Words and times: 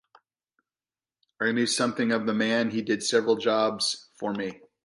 I 1.39 1.51
knew 1.51 1.67
something 1.67 2.11
of 2.11 2.25
the 2.25 2.33
man, 2.33 2.59
and 2.61 2.71
he 2.73 2.81
did 2.81 3.03
several 3.03 3.35
jobs 3.35 4.09
for 4.17 4.33
me. 4.33 4.61